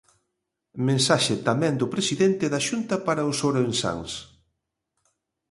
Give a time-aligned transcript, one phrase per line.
[0.87, 4.11] Mensaxe tamén do presidente da Xunta para os ourensáns.